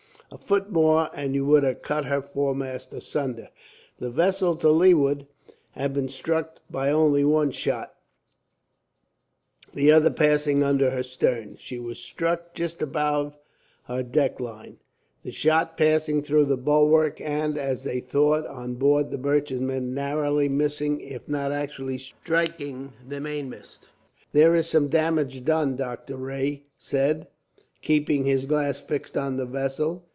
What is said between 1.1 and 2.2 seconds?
and you would have cut